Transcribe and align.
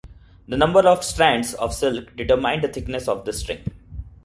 The 0.47 0.57
number 0.57 0.79
of 0.79 1.03
strands 1.03 1.53
of 1.53 1.75
silk 1.75 2.15
determined 2.15 2.63
the 2.63 2.69
thickness 2.69 3.07
of 3.07 3.23
the 3.23 3.31
string. 3.31 3.71